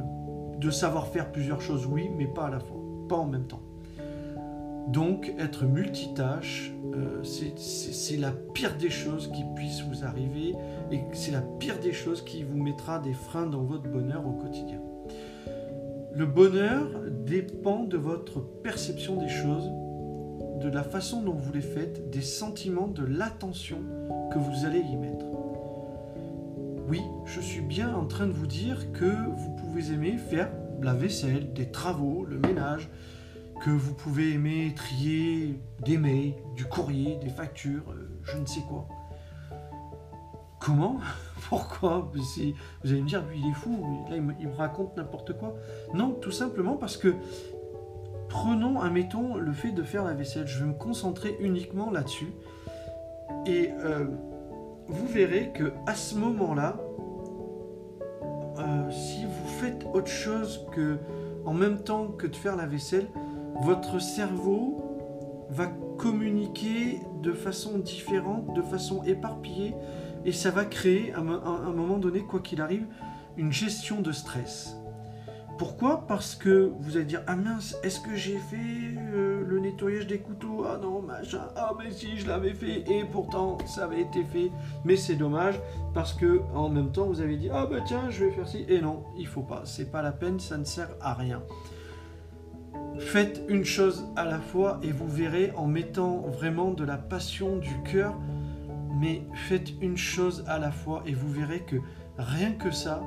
de 0.58 0.70
savoir 0.70 1.08
faire 1.08 1.30
plusieurs 1.32 1.60
choses, 1.60 1.86
oui, 1.86 2.10
mais 2.16 2.26
pas 2.26 2.46
à 2.46 2.50
la 2.50 2.60
fois, 2.60 2.80
pas 3.08 3.16
en 3.16 3.26
même 3.26 3.46
temps. 3.46 3.62
Donc, 4.88 5.32
être 5.38 5.64
multitâche, 5.64 6.72
euh, 6.94 7.22
c'est 7.24 8.16
la 8.16 8.30
pire 8.30 8.76
des 8.76 8.90
choses 8.90 9.30
qui 9.32 9.44
puisse 9.56 9.82
vous 9.82 10.04
arriver 10.04 10.54
et 10.92 11.00
c'est 11.12 11.32
la 11.32 11.40
pire 11.40 11.80
des 11.80 11.92
choses 11.92 12.22
qui 12.22 12.42
vous 12.42 12.62
mettra 12.62 12.98
des 12.98 13.14
freins 13.14 13.46
dans 13.46 13.62
votre 13.62 13.88
bonheur 13.90 14.26
au 14.26 14.32
quotidien. 14.32 14.80
Le 16.12 16.26
bonheur 16.26 16.86
dépend 17.26 17.82
de 17.82 17.96
votre 17.96 18.40
perception 18.40 19.16
des 19.16 19.28
choses 19.28 19.68
de 20.60 20.68
la 20.68 20.82
façon 20.82 21.22
dont 21.22 21.34
vous 21.34 21.52
les 21.52 21.60
faites, 21.60 22.10
des 22.10 22.22
sentiments, 22.22 22.88
de 22.88 23.04
l'attention 23.04 23.78
que 24.32 24.38
vous 24.38 24.64
allez 24.64 24.80
y 24.80 24.96
mettre. 24.96 25.26
Oui, 26.88 27.00
je 27.24 27.40
suis 27.40 27.62
bien 27.62 27.94
en 27.94 28.04
train 28.06 28.26
de 28.26 28.32
vous 28.32 28.46
dire 28.46 28.92
que 28.92 29.04
vous 29.04 29.56
pouvez 29.56 29.92
aimer 29.92 30.18
faire 30.18 30.50
la 30.82 30.92
vaisselle, 30.92 31.52
des 31.52 31.70
travaux, 31.70 32.24
le 32.24 32.38
ménage, 32.38 32.90
que 33.60 33.70
vous 33.70 33.94
pouvez 33.94 34.32
aimer 34.32 34.74
trier 34.74 35.58
des 35.84 35.96
mails, 35.96 36.34
du 36.56 36.66
courrier, 36.66 37.16
des 37.16 37.30
factures, 37.30 37.90
euh, 37.90 38.20
je 38.24 38.36
ne 38.36 38.46
sais 38.46 38.60
quoi. 38.68 38.86
Comment? 40.60 40.98
Pourquoi? 41.48 42.10
Vous 42.12 42.20
allez 42.36 43.02
me 43.02 43.08
dire, 43.08 43.24
lui 43.26 43.38
il 43.38 43.50
est 43.50 43.54
fou, 43.54 44.04
là 44.08 44.16
il 44.16 44.22
me, 44.22 44.54
raconte 44.54 44.96
n'importe 44.96 45.36
quoi. 45.38 45.54
Non, 45.94 46.12
tout 46.12 46.30
simplement 46.30 46.76
parce 46.76 46.96
que 46.96 47.14
prenons, 48.34 48.80
admettons, 48.80 49.36
le 49.36 49.52
fait 49.52 49.70
de 49.70 49.84
faire 49.84 50.02
la 50.02 50.12
vaisselle. 50.12 50.48
Je 50.48 50.58
vais 50.58 50.66
me 50.70 50.74
concentrer 50.74 51.36
uniquement 51.38 51.92
là-dessus. 51.92 52.32
Et 53.46 53.70
euh, 53.84 54.06
vous 54.88 55.06
verrez 55.06 55.52
que 55.54 55.72
à 55.86 55.94
ce 55.94 56.16
moment-là, 56.16 56.76
euh, 58.58 58.90
si 58.90 59.24
vous 59.24 59.48
faites 59.60 59.86
autre 59.94 60.08
chose 60.08 60.66
que 60.72 60.98
en 61.46 61.54
même 61.54 61.78
temps 61.78 62.08
que 62.08 62.26
de 62.26 62.34
faire 62.34 62.56
la 62.56 62.66
vaisselle, 62.66 63.06
votre 63.62 64.00
cerveau 64.00 65.46
va 65.50 65.66
communiquer 65.96 67.00
de 67.22 67.32
façon 67.32 67.78
différente, 67.78 68.52
de 68.52 68.62
façon 68.62 69.04
éparpillée, 69.04 69.76
et 70.24 70.32
ça 70.32 70.50
va 70.50 70.64
créer 70.64 71.12
à 71.12 71.20
un 71.20 71.72
moment 71.72 71.98
donné, 71.98 72.22
quoi 72.22 72.40
qu'il 72.40 72.60
arrive, 72.60 72.86
une 73.36 73.52
gestion 73.52 74.00
de 74.00 74.10
stress. 74.10 74.76
Pourquoi 75.56 76.04
Parce 76.08 76.34
que 76.34 76.72
vous 76.80 76.96
allez 76.96 77.04
dire 77.04 77.22
Ah 77.28 77.36
mince, 77.36 77.76
est-ce 77.84 78.00
que 78.00 78.16
j'ai 78.16 78.38
fait 78.38 78.96
euh, 79.14 79.44
le 79.46 79.60
nettoyage 79.60 80.06
des 80.06 80.18
couteaux? 80.18 80.64
Ah 80.66 80.78
non, 80.82 81.00
machin. 81.00 81.46
Ah 81.54 81.72
mais 81.78 81.92
si, 81.92 82.18
je 82.18 82.26
l'avais 82.26 82.54
fait 82.54 82.82
et 82.90 83.04
pourtant 83.04 83.58
ça 83.66 83.84
avait 83.84 84.00
été 84.00 84.24
fait. 84.24 84.50
Mais 84.84 84.96
c'est 84.96 85.14
dommage 85.14 85.54
parce 85.92 86.12
que 86.12 86.40
en 86.54 86.68
même 86.68 86.90
temps 86.90 87.06
vous 87.06 87.20
avez 87.20 87.36
dit 87.36 87.50
Ah 87.52 87.66
bah 87.66 87.78
tiens, 87.86 88.10
je 88.10 88.24
vais 88.24 88.32
faire 88.32 88.48
ci. 88.48 88.64
Et 88.68 88.80
non, 88.80 89.04
il 89.16 89.28
faut 89.28 89.42
pas. 89.42 89.62
C'est 89.64 89.92
pas 89.92 90.02
la 90.02 90.12
peine, 90.12 90.40
ça 90.40 90.58
ne 90.58 90.64
sert 90.64 90.90
à 91.00 91.14
rien. 91.14 91.40
Faites 92.98 93.42
une 93.48 93.64
chose 93.64 94.06
à 94.16 94.24
la 94.24 94.40
fois 94.40 94.80
et 94.82 94.90
vous 94.90 95.08
verrez 95.08 95.52
en 95.56 95.66
mettant 95.66 96.18
vraiment 96.22 96.72
de 96.72 96.84
la 96.84 96.96
passion 96.96 97.58
du 97.58 97.80
cœur. 97.82 98.14
Mais 99.00 99.22
faites 99.48 99.72
une 99.80 99.96
chose 99.96 100.44
à 100.48 100.58
la 100.58 100.72
fois 100.72 101.02
et 101.06 101.12
vous 101.12 101.30
verrez 101.30 101.60
que 101.60 101.76
rien 102.18 102.52
que 102.52 102.70
ça, 102.70 103.02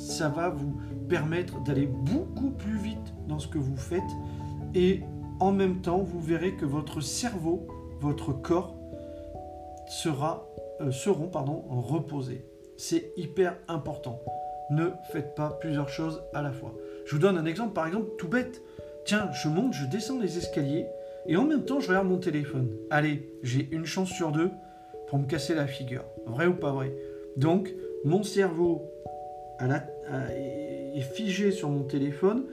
ça 0.00 0.28
va 0.28 0.48
vous 0.48 0.80
permettre 1.08 1.62
d'aller 1.62 1.86
beaucoup 1.86 2.50
plus 2.50 2.78
vite 2.78 3.14
dans 3.28 3.38
ce 3.38 3.48
que 3.48 3.58
vous 3.58 3.76
faites 3.76 4.02
et 4.74 5.00
en 5.40 5.52
même 5.52 5.80
temps, 5.80 5.98
vous 5.98 6.20
verrez 6.20 6.54
que 6.54 6.66
votre 6.66 7.00
cerveau, 7.00 7.66
votre 8.00 8.32
corps 8.32 8.76
sera, 9.88 10.46
euh, 10.80 10.90
seront 10.90 11.28
pardon, 11.28 11.64
reposés. 11.68 12.44
C'est 12.76 13.12
hyper 13.16 13.56
important. 13.68 14.20
Ne 14.70 14.90
faites 15.10 15.34
pas 15.34 15.58
plusieurs 15.60 15.88
choses 15.88 16.22
à 16.34 16.42
la 16.42 16.52
fois. 16.52 16.74
Je 17.06 17.12
vous 17.12 17.20
donne 17.20 17.38
un 17.38 17.46
exemple, 17.46 17.72
par 17.72 17.86
exemple, 17.86 18.10
tout 18.18 18.28
bête. 18.28 18.62
Tiens, 19.04 19.30
je 19.32 19.48
monte, 19.48 19.72
je 19.72 19.86
descends 19.86 20.20
les 20.20 20.38
escaliers 20.38 20.86
et 21.26 21.36
en 21.36 21.44
même 21.44 21.64
temps, 21.64 21.80
je 21.80 21.88
regarde 21.88 22.06
mon 22.06 22.18
téléphone. 22.18 22.70
Allez, 22.90 23.34
j'ai 23.42 23.68
une 23.72 23.86
chance 23.86 24.10
sur 24.10 24.32
deux 24.32 24.50
pour 25.08 25.18
me 25.18 25.26
casser 25.26 25.54
la 25.54 25.66
figure. 25.66 26.04
Vrai 26.26 26.46
ou 26.46 26.54
pas 26.54 26.72
vrai? 26.72 26.94
Donc, 27.36 27.74
mon 28.04 28.22
cerveau 28.22 28.82
est 29.60 31.00
figé 31.00 31.50
sur 31.50 31.68
mon 31.68 31.82
téléphone, 31.82 32.44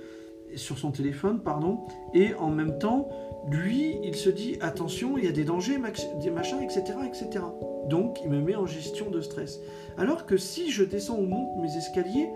sur 0.56 0.78
son 0.78 0.92
téléphone, 0.92 1.40
pardon, 1.40 1.80
et 2.14 2.34
en 2.36 2.50
même 2.50 2.78
temps, 2.80 3.10
lui, 3.50 3.98
il 4.04 4.16
se 4.16 4.30
dit 4.30 4.58
attention, 4.62 5.18
il 5.18 5.26
y 5.26 5.28
a 5.28 5.32
des 5.32 5.44
dangers, 5.44 5.78
des 6.22 6.30
machins, 6.30 6.62
etc., 6.62 6.84
etc. 7.06 7.46
Donc, 7.88 8.20
il 8.24 8.30
me 8.30 8.42
met 8.42 8.56
en 8.56 8.66
gestion 8.66 9.10
de 9.10 9.22
stress. 9.22 9.60
Alors 9.98 10.26
que 10.26 10.38
si 10.38 10.72
je 10.72 10.84
descends 10.84 11.18
ou 11.18 11.26
monte 11.26 11.58
mes 11.62 11.78
escaliers 11.78 12.30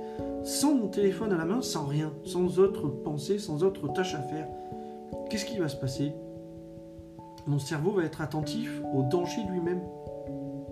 sans 0.43 0.73
mon 0.73 0.87
téléphone 0.87 1.33
à 1.33 1.37
la 1.37 1.45
main, 1.45 1.61
sans 1.61 1.85
rien, 1.85 2.13
sans 2.23 2.59
autre 2.59 2.87
pensée, 2.87 3.37
sans 3.37 3.63
autre 3.63 3.91
tâche 3.91 4.15
à 4.15 4.21
faire, 4.21 4.47
qu'est-ce 5.29 5.45
qui 5.45 5.57
va 5.57 5.67
se 5.67 5.75
passer? 5.75 6.13
Mon 7.45 7.59
cerveau 7.59 7.91
va 7.91 8.03
être 8.03 8.21
attentif 8.21 8.81
au 8.93 9.03
danger 9.03 9.41
lui-même. 9.49 9.81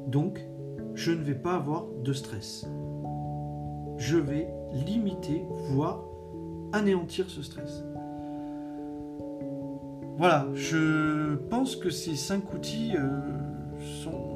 Donc, 0.07 0.39
je 0.93 1.11
ne 1.11 1.21
vais 1.21 1.35
pas 1.35 1.55
avoir 1.55 1.85
de 2.03 2.13
stress 2.13 2.65
je 4.09 4.17
vais 4.17 4.47
limiter, 4.73 5.45
voire 5.69 6.03
anéantir 6.73 7.29
ce 7.29 7.43
stress. 7.43 7.83
Voilà, 10.17 10.47
je 10.55 11.35
pense 11.35 11.75
que 11.75 11.91
ces 11.91 12.15
cinq 12.15 12.51
outils 12.55 12.93
euh, 12.97 13.07
sont, 14.01 14.33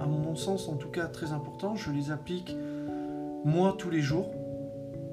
à 0.00 0.06
mon 0.06 0.34
sens 0.34 0.68
en 0.68 0.74
tout 0.74 0.88
cas, 0.88 1.06
très 1.06 1.30
importants. 1.30 1.76
Je 1.76 1.92
les 1.92 2.10
applique 2.10 2.56
moi 3.44 3.76
tous 3.78 3.88
les 3.88 4.00
jours. 4.00 4.32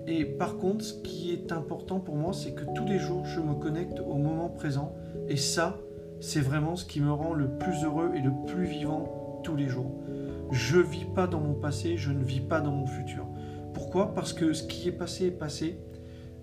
Et 0.08 0.26
par 0.26 0.58
contre, 0.58 0.84
ce 0.84 0.94
qui 1.04 1.32
est 1.32 1.52
important 1.52 2.00
pour 2.00 2.16
moi, 2.16 2.34
c'est 2.34 2.54
que 2.54 2.64
tous 2.74 2.86
les 2.86 2.98
jours, 2.98 3.24
je 3.26 3.40
me 3.40 3.54
connecte 3.54 4.00
au 4.00 4.16
moment 4.16 4.50
présent. 4.50 4.96
Et 5.30 5.38
ça, 5.38 5.78
c'est 6.20 6.42
vraiment 6.42 6.76
ce 6.76 6.86
qui 6.86 7.02
me 7.02 7.12
rend 7.12 7.34
le 7.34 7.48
plus 7.48 7.84
heureux 7.84 8.12
et 8.16 8.22
le 8.22 8.32
plus 8.48 8.66
vivant 8.66 9.42
tous 9.44 9.56
les 9.56 9.68
jours. 9.68 9.92
Je 10.52 10.80
vis 10.80 11.06
pas 11.06 11.28
dans 11.28 11.40
mon 11.40 11.54
passé, 11.54 11.98
je 11.98 12.12
ne 12.12 12.24
vis 12.24 12.42
pas 12.42 12.62
dans 12.62 12.72
mon 12.72 12.88
futur. 12.88 13.28
Pourquoi? 13.92 14.14
Parce 14.14 14.32
que 14.32 14.54
ce 14.54 14.64
qui 14.64 14.88
est 14.88 14.94
passé 14.94 15.26
est 15.26 15.32
passé 15.32 15.78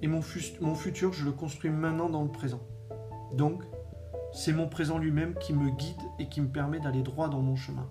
et 0.02 0.06
mon, 0.06 0.20
futur, 0.20 1.14
je 1.14 1.24
le 1.24 1.32
construis 1.32 1.70
maintenant 1.70 2.10
dans 2.10 2.22
le 2.22 2.28
présent. 2.28 2.60
Donc, 3.32 3.62
c'est 4.34 4.52
mon 4.52 4.68
présent 4.68 4.98
lui-même 4.98 5.34
qui 5.34 5.54
me 5.54 5.70
guide 5.70 6.02
et 6.18 6.28
qui 6.28 6.42
me 6.42 6.48
permet 6.48 6.78
d'aller 6.78 7.00
droit 7.00 7.30
dans 7.30 7.40
mon 7.40 7.56
chemin. 7.56 7.88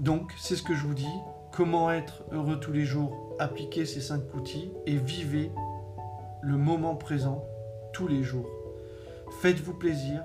Donc, 0.00 0.32
c'est 0.38 0.56
ce 0.56 0.64
que 0.64 0.74
je 0.74 0.84
vous 0.84 0.94
dis. 0.94 1.14
Comment 1.52 1.92
être 1.92 2.24
heureux 2.32 2.58
tous 2.58 2.72
les 2.72 2.84
jours 2.84 3.36
Appliquez 3.38 3.86
ces 3.86 4.00
cinq 4.00 4.34
outils 4.34 4.72
et 4.86 4.96
vivez 4.96 5.52
le 6.40 6.56
moment 6.56 6.96
présent 6.96 7.44
tous 7.92 8.08
les 8.08 8.24
jours. 8.24 8.50
Faites-vous 9.40 9.74
plaisir, 9.74 10.24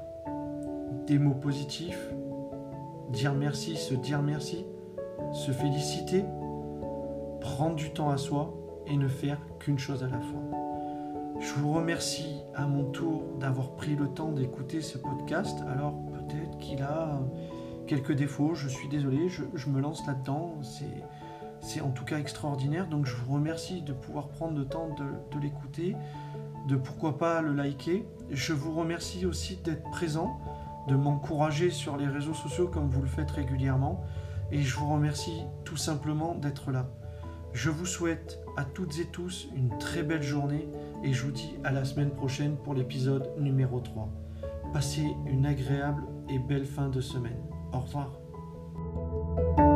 des 1.05 1.19
mots 1.19 1.35
positifs, 1.35 2.09
dire 3.09 3.35
merci, 3.35 3.75
se 3.75 3.93
dire 3.93 4.23
merci, 4.23 4.65
se 5.33 5.51
féliciter, 5.51 6.25
prendre 7.47 7.75
du 7.75 7.91
temps 7.91 8.09
à 8.09 8.17
soi 8.17 8.53
et 8.87 8.97
ne 8.97 9.07
faire 9.07 9.39
qu'une 9.59 9.79
chose 9.79 10.03
à 10.03 10.07
la 10.07 10.19
fois. 10.19 10.41
Je 11.39 11.53
vous 11.53 11.71
remercie 11.71 12.41
à 12.53 12.67
mon 12.67 12.83
tour 12.91 13.23
d'avoir 13.39 13.71
pris 13.71 13.95
le 13.95 14.09
temps 14.09 14.33
d'écouter 14.33 14.81
ce 14.81 14.97
podcast. 14.97 15.57
Alors 15.71 15.93
peut-être 16.11 16.57
qu'il 16.57 16.81
a 16.81 17.21
quelques 17.87 18.11
défauts, 18.11 18.53
je 18.53 18.67
suis 18.67 18.89
désolé, 18.89 19.29
je, 19.29 19.69
me 19.69 19.79
lance 19.79 20.05
là-dedans. 20.05 20.55
C'est 21.61 21.79
en 21.79 21.91
tout 21.91 22.03
cas 22.03 22.19
extraordinaire. 22.19 22.87
Donc 22.87 23.05
je 23.05 23.15
vous 23.15 23.33
remercie 23.33 23.81
de 23.81 23.93
pouvoir 23.93 24.27
prendre 24.27 24.57
le 24.57 24.65
temps 24.65 24.89
de 24.97 25.39
l'écouter, 25.39 25.95
de 26.67 26.75
pourquoi 26.75 27.17
pas 27.17 27.41
le 27.41 27.53
liker. 27.53 28.05
Je 28.29 28.51
vous 28.51 28.75
remercie 28.75 29.25
aussi 29.25 29.55
d'être 29.63 29.89
présent, 29.89 30.37
de 30.89 30.95
m'encourager 30.95 31.69
sur 31.69 31.95
les 31.95 32.07
réseaux 32.07 32.33
sociaux 32.33 32.67
comme 32.67 32.89
vous 32.89 33.01
le 33.01 33.07
faites 33.07 33.31
régulièrement. 33.31 34.03
Et 34.51 34.61
je 34.61 34.75
vous 34.75 34.91
remercie 34.91 35.43
tout 35.63 35.77
simplement 35.77 36.35
d'être 36.35 36.71
là. 36.71 36.87
Je 37.57 37.71
vous 37.71 37.87
souhaite 37.87 38.39
à 38.55 38.63
toutes 38.63 38.99
et 38.99 39.05
tous 39.05 39.47
une 39.55 39.75
très 39.79 40.03
belle 40.03 40.21
journée 40.21 40.67
et 41.03 41.11
je 41.11 41.25
vous 41.25 41.31
dis 41.31 41.55
à 41.63 41.71
la 41.71 41.85
semaine 41.85 42.11
prochaine 42.11 42.55
pour 42.55 42.75
l'épisode 42.75 43.31
numéro 43.39 43.79
3. 43.79 44.09
Passez 44.73 45.07
une 45.25 45.43
agréable 45.43 46.03
et 46.29 46.37
belle 46.37 46.67
fin 46.67 46.87
de 46.87 47.01
semaine. 47.01 47.41
Au 47.73 47.79
revoir. 47.79 49.66